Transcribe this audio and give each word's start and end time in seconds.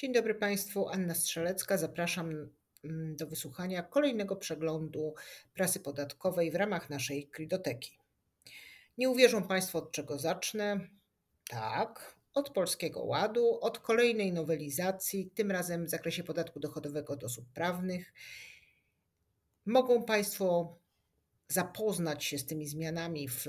Dzień 0.00 0.12
dobry 0.12 0.34
Państwu, 0.34 0.88
Anna 0.88 1.14
Strzelecka. 1.14 1.78
Zapraszam 1.78 2.50
mm, 2.84 3.16
do 3.16 3.26
wysłuchania 3.26 3.82
kolejnego 3.82 4.36
przeglądu 4.36 5.14
prasy 5.54 5.80
podatkowej 5.80 6.50
w 6.50 6.54
ramach 6.54 6.90
naszej 6.90 7.28
Kridoteki. 7.28 7.98
Nie 8.98 9.10
uwierzą 9.10 9.42
Państwo, 9.42 9.78
od 9.78 9.92
czego 9.92 10.18
zacznę. 10.18 10.80
Tak, 11.48 12.16
od 12.34 12.50
Polskiego 12.50 13.04
Ładu, 13.04 13.58
od 13.60 13.78
kolejnej 13.78 14.32
nowelizacji, 14.32 15.30
tym 15.34 15.50
razem 15.50 15.86
w 15.86 15.90
zakresie 15.90 16.24
podatku 16.24 16.60
dochodowego 16.60 17.12
od 17.12 17.24
osób 17.24 17.52
prawnych. 17.54 18.12
Mogą 19.66 20.04
Państwo 20.04 20.76
zapoznać 21.48 22.24
się 22.24 22.38
z 22.38 22.46
tymi 22.46 22.66
zmianami 22.66 23.28
w 23.28 23.46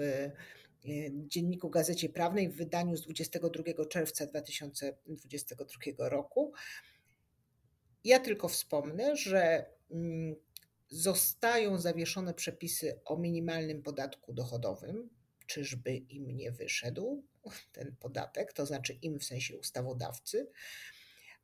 dzienniku 1.27 1.69
Gazecie 1.69 2.09
Prawnej 2.09 2.49
w 2.49 2.55
wydaniu 2.55 2.97
z 2.97 3.01
22 3.01 3.85
czerwca 3.85 4.25
2022 4.25 6.09
roku. 6.09 6.53
Ja 8.03 8.19
tylko 8.19 8.47
wspomnę, 8.47 9.15
że 9.15 9.65
mm, 9.91 10.35
zostają 10.89 11.77
zawieszone 11.77 12.33
przepisy 12.33 12.99
o 13.05 13.17
minimalnym 13.17 13.81
podatku 13.81 14.33
dochodowym. 14.33 15.09
Czyżby 15.47 15.95
im 15.95 16.37
nie 16.37 16.51
wyszedł 16.51 17.23
ten 17.71 17.95
podatek, 17.99 18.53
to 18.53 18.65
znaczy 18.65 18.93
im 18.93 19.19
w 19.19 19.23
sensie 19.23 19.57
ustawodawcy. 19.57 20.51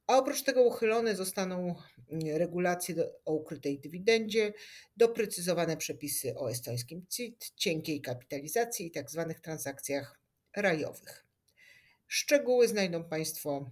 A 0.07 0.17
oprócz 0.17 0.43
tego 0.43 0.63
uchylone 0.63 1.15
zostaną 1.15 1.75
mm, 2.09 2.37
regulacje 2.37 2.95
o 3.25 3.33
ukrytej 3.33 3.79
dywidendzie, 3.79 4.53
doprecyzowane 4.97 5.77
przepisy 5.77 6.35
o 6.35 6.51
estońskim 6.51 7.05
CIT, 7.09 7.51
cienkiej 7.55 8.01
kapitalizacji 8.01 8.87
i 8.87 8.91
tzw. 8.91 9.25
Tak 9.27 9.39
transakcjach 9.39 10.19
rajowych. 10.55 11.25
Szczegóły 12.07 12.67
znajdą 12.67 13.03
Państwo, 13.03 13.69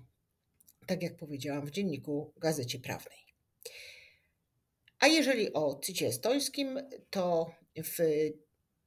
tak 0.85 1.03
jak 1.03 1.17
powiedziałam, 1.17 1.65
w 1.65 1.71
dzienniku 1.71 2.33
Gazecie 2.37 2.79
Prawnej. 2.79 3.19
A 4.99 5.07
jeżeli 5.07 5.53
o 5.53 5.79
CIT 5.83 6.01
estońskim, 6.01 6.79
to 7.09 7.51
w 7.83 7.99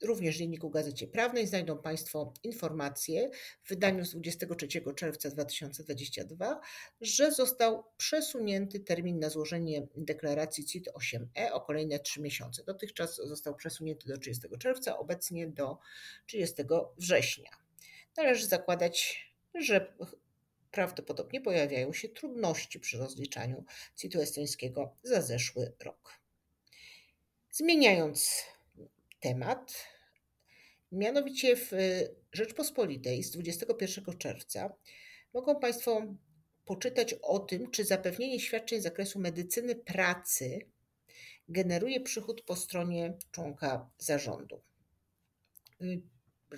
Również 0.03 0.35
w 0.35 0.39
Dzienniku 0.39 0.71
Gazecie 0.71 1.07
Prawnej 1.07 1.47
znajdą 1.47 1.79
Państwo 1.79 2.35
informacje 2.43 3.31
w 3.65 3.69
wydaniu 3.69 4.05
z 4.05 4.11
23 4.11 4.69
czerwca 4.97 5.31
2022, 5.31 6.61
że 7.01 7.33
został 7.33 7.85
przesunięty 7.97 8.81
termin 8.81 9.19
na 9.19 9.31
złożenie 9.31 9.87
deklaracji 9.97 10.65
CIT-8E 10.65 11.51
o 11.53 11.61
kolejne 11.61 11.99
3 11.99 12.21
miesiące. 12.21 12.65
Dotychczas 12.65 13.17
został 13.17 13.55
przesunięty 13.55 14.09
do 14.09 14.19
30 14.19 14.49
czerwca, 14.59 14.99
obecnie 14.99 15.49
do 15.49 15.79
30 16.27 16.63
września. 16.99 17.51
Należy 18.17 18.47
zakładać, 18.47 19.29
że 19.55 19.97
prawdopodobnie 20.71 21.41
pojawiają 21.41 21.93
się 21.93 22.09
trudności 22.09 22.81
przy 22.81 22.99
rozliczaniu 22.99 23.65
CIT-u 23.97 24.21
estońskiego 24.21 24.97
za 25.03 25.23
zeszły 25.23 25.73
rok. 25.85 26.21
Zmieniając 27.51 28.45
temat. 29.21 29.75
Mianowicie 30.93 31.57
w 31.57 31.73
y, 31.73 32.15
Rzeczpospolitej 32.33 33.23
z 33.23 33.31
21 33.31 34.19
czerwca 34.19 34.75
mogą 35.35 35.61
Państwo 35.61 36.03
poczytać 36.65 37.15
o 37.23 37.39
tym, 37.39 37.71
czy 37.71 37.85
zapewnienie 37.85 38.41
świadczeń 38.41 38.81
z 38.81 38.83
zakresu 38.83 39.19
medycyny 39.19 39.75
pracy 39.75 40.59
generuje 41.49 42.01
przychód 42.01 42.43
po 42.43 42.57
stronie 42.57 43.19
członka 43.31 43.91
zarządu. 43.99 44.61
Y, 45.83 46.03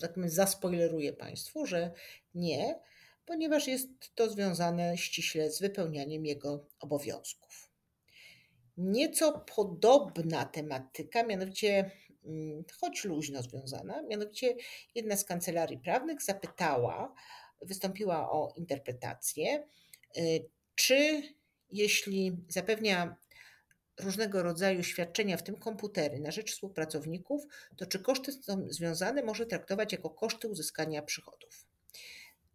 tak 0.00 0.30
zaspoileruję 0.30 1.12
Państwu, 1.12 1.67
że 1.67 1.92
nie, 2.34 2.80
ponieważ 3.27 3.67
jest 3.67 3.89
to 4.14 4.30
związane 4.30 4.97
ściśle 4.97 5.50
z 5.50 5.61
wypełnianiem 5.61 6.27
jego 6.27 6.67
obowiązków. 6.80 7.70
Nieco 8.77 9.45
podobna 9.56 10.45
tematyka, 10.45 11.22
mianowicie 11.22 11.91
choć 12.80 13.05
luźno 13.05 13.42
związana. 13.42 14.02
Mianowicie 14.02 14.56
jedna 14.95 15.17
z 15.17 15.24
kancelarii 15.24 15.78
prawnych 15.78 16.22
zapytała, 16.22 17.14
wystąpiła 17.62 18.30
o 18.30 18.52
interpretację, 18.56 19.67
y, 20.17 20.48
czy 20.74 21.22
jeśli 21.70 22.36
zapewnia 22.48 23.17
różnego 24.00 24.42
rodzaju 24.42 24.83
świadczenia, 24.83 25.36
w 25.36 25.42
tym 25.42 25.56
komputery, 25.56 26.20
na 26.20 26.30
rzecz 26.30 26.52
współpracowników, 26.52 27.42
to 27.77 27.86
czy 27.86 27.98
koszty 27.98 28.33
z 28.33 28.40
tym 28.40 28.72
związane 28.72 29.22
może 29.22 29.46
traktować 29.46 29.92
jako 29.92 30.11
koszty 30.11 30.48
uzyskania 30.48 31.02
przychodów? 31.02 31.66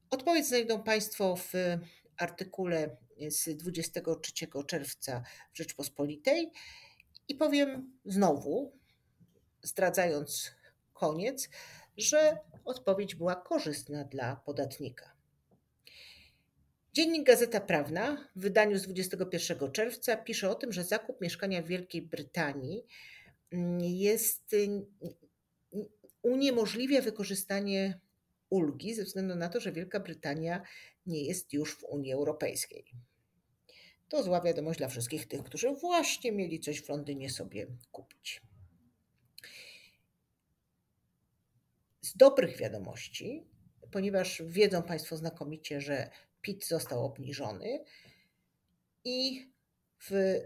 Odpowiedź 0.10 0.48
znajdą 0.48 0.84
Państwo 0.84 1.36
w 1.36 1.54
artykule 2.18 2.98
z 3.28 3.58
23 3.58 4.34
czerwca 4.68 5.24
w 5.54 5.58
Rzeczpospolitej 5.58 6.52
i 7.28 7.36
powiem 7.36 8.00
znowu, 8.06 8.72
zdradzając 9.66 10.52
koniec, 10.94 11.50
że 11.98 12.38
odpowiedź 12.66 13.16
była 13.16 13.36
korzystna 13.36 14.04
dla 14.04 14.36
podatnika. 14.36 15.16
Dziennik 16.94 17.28
Gazeta 17.28 17.62
Prawna 17.62 18.30
w 18.36 18.42
wydaniu 18.42 18.78
z 18.78 18.84
21 18.84 19.72
czerwca 19.72 20.18
pisze 20.18 20.50
o 20.50 20.56
tym, 20.56 20.74
że 20.74 20.84
zakup 20.84 21.22
mieszkania 21.22 21.62
w 21.62 21.68
Wielkiej 21.68 22.02
Brytanii 22.02 22.86
mm, 23.52 23.82
jest 23.82 24.54
mm, 24.54 24.86
uniemożliwia 26.22 27.02
wykorzystanie 27.02 28.00
ulgi 28.50 28.94
ze 28.94 29.04
względu 29.04 29.36
na 29.36 29.50
to, 29.50 29.60
że 29.60 29.72
Wielka 29.72 30.00
Brytania 30.00 30.62
nie 31.06 31.24
jest 31.24 31.54
już 31.54 31.76
w 31.76 31.84
Unii 31.84 32.14
Europejskiej. 32.14 32.86
To 34.10 34.24
zła 34.24 34.42
wiadomość 34.42 34.80
dla 34.80 34.88
wszystkich 34.88 35.28
tych, 35.28 35.44
którzy 35.44 35.72
właśnie 35.72 36.32
mieli 36.32 36.60
coś 36.60 36.82
w 36.82 36.90
Londynie 36.90 37.30
sobie 37.30 37.68
kupić. 37.92 38.42
Z 42.06 42.18
dobrych 42.18 42.58
wiadomości, 42.58 43.48
ponieważ 43.92 44.44
wiedzą 44.48 44.84
Państwo 44.84 45.18
znakomicie, 45.18 45.82
że 45.82 46.10
PIT 46.42 46.68
został 46.68 47.06
obniżony 47.06 47.84
i 49.04 49.50
w 50.10 50.42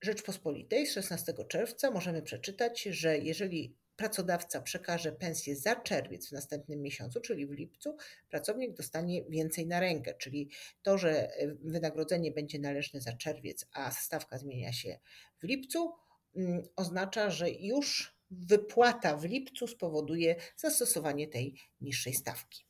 Rzeczpospolitej 0.00 0.86
z 0.86 0.92
16 0.92 1.34
czerwca 1.48 1.90
możemy 1.90 2.22
przeczytać, 2.22 2.82
że 2.82 3.18
jeżeli 3.18 3.76
pracodawca 3.96 4.62
przekaże 4.62 5.12
pensję 5.12 5.56
za 5.56 5.76
czerwiec 5.76 6.28
w 6.28 6.32
następnym 6.32 6.82
miesiącu, 6.82 7.20
czyli 7.20 7.46
w 7.46 7.50
lipcu, 7.50 7.96
pracownik 8.30 8.72
dostanie 8.72 9.24
więcej 9.24 9.66
na 9.66 9.80
rękę, 9.80 10.14
czyli 10.14 10.50
to, 10.82 10.98
że 10.98 11.28
wynagrodzenie 11.60 12.32
będzie 12.32 12.58
należne 12.58 13.00
za 13.00 13.12
czerwiec, 13.12 13.66
a 13.72 13.90
stawka 13.90 14.38
zmienia 14.38 14.72
się 14.72 14.98
w 15.38 15.44
lipcu, 15.44 15.92
mm, 16.36 16.62
oznacza, 16.76 17.30
że 17.30 17.50
już 17.50 18.16
wypłata 18.32 19.16
w 19.16 19.24
lipcu 19.24 19.66
spowoduje 19.66 20.36
zastosowanie 20.56 21.28
tej 21.28 21.54
niższej 21.80 22.14
stawki. 22.14 22.64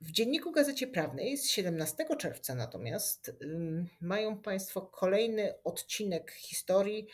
W 0.00 0.10
dzienniku 0.10 0.52
Gazecie 0.52 0.86
Prawnej 0.86 1.38
z 1.38 1.50
17 1.50 2.06
czerwca 2.18 2.54
natomiast 2.54 3.32
mają 4.00 4.38
Państwo 4.38 4.82
kolejny 4.82 5.62
odcinek 5.64 6.30
historii, 6.30 7.06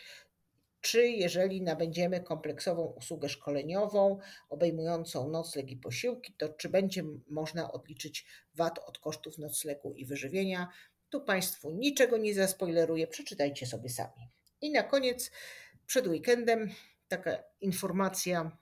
czy 0.81 1.09
jeżeli 1.09 1.63
nabędziemy 1.63 2.21
kompleksową 2.21 2.85
usługę 2.85 3.29
szkoleniową 3.29 4.19
obejmującą 4.49 5.31
nocleg 5.31 5.71
i 5.71 5.77
posiłki, 5.77 6.33
to 6.39 6.49
czy 6.49 6.69
będzie 6.69 7.03
można 7.29 7.73
odliczyć 7.73 8.27
VAT 8.55 8.79
od 8.79 8.99
kosztów 8.99 9.39
noclegu 9.39 9.93
i 9.95 10.07
wyżywienia. 10.07 10.69
Tu 11.11 11.21
Państwu 11.21 11.71
niczego 11.71 12.17
nie 12.17 12.35
zaspoileruję, 12.35 13.07
przeczytajcie 13.07 13.67
sobie 13.67 13.89
sami. 13.89 14.29
I 14.61 14.71
na 14.71 14.83
koniec 14.83 15.31
przed 15.87 16.07
weekendem 16.07 16.71
taka 17.09 17.45
informacja, 17.61 18.57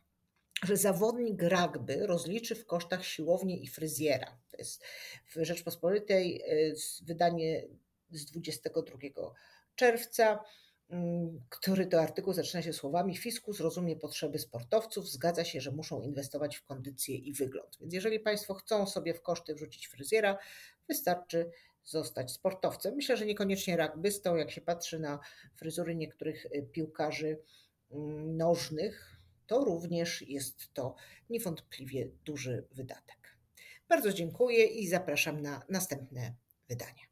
że 0.63 0.77
zawodnik 0.77 1.43
rugby 1.43 2.07
rozliczy 2.07 2.55
w 2.55 2.67
kosztach 2.67 3.05
siłownię 3.05 3.57
i 3.57 3.69
fryzjera. 3.69 4.39
To 4.51 4.57
jest 4.57 4.85
w 5.27 5.45
Rzeczpospolitej 5.45 6.43
y, 6.71 6.75
wydanie 7.03 7.63
z 8.11 8.25
22 8.25 8.99
czerwca, 9.75 10.45
mm, 10.91 11.41
który 11.49 11.87
to 11.87 12.01
artykuł 12.01 12.33
zaczyna 12.33 12.63
się 12.63 12.73
słowami 12.73 13.17
Fiskus 13.17 13.61
rozumie 13.61 13.97
potrzeby 13.97 14.39
sportowców, 14.39 15.09
zgadza 15.09 15.45
się, 15.45 15.61
że 15.61 15.71
muszą 15.71 16.03
inwestować 16.03 16.57
w 16.57 16.65
kondycję 16.65 17.17
i 17.17 17.33
wygląd. 17.33 17.79
Więc 17.81 17.95
jeżeli 17.95 18.21
Państwo 18.21 18.55
chcą 18.55 18.87
sobie 18.87 19.15
w 19.15 19.23
koszty 19.23 19.55
wrzucić 19.55 19.87
fryzjera, 19.87 20.39
wystarczy 20.89 21.51
zostać 21.85 22.33
sportowcem. 22.33 22.95
Myślę, 22.95 23.17
że 23.17 23.27
niekoniecznie 23.27 23.77
rugbystą, 23.77 24.37
jak 24.37 24.51
się 24.51 24.61
patrzy 24.61 24.99
na 24.99 25.19
fryzury 25.57 25.95
niektórych 25.95 26.47
y, 26.47 26.69
piłkarzy 26.73 27.39
mm, 27.91 28.37
nożnych, 28.37 29.17
to 29.47 29.65
również 29.65 30.23
jest 30.23 30.73
to 30.73 30.95
niewątpliwie 31.31 32.11
duży 32.25 32.67
wydatek. 32.71 33.37
Bardzo 33.89 34.13
dziękuję 34.13 34.65
i 34.65 34.89
zapraszam 34.89 35.43
na 35.43 35.63
następne 35.69 36.35
wydania. 36.69 37.12